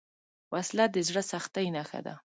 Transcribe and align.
وسله 0.53 0.85
د 0.91 0.97
زړه 1.07 1.21
سختۍ 1.31 1.67
نښه 1.75 1.99
ده 2.05 2.13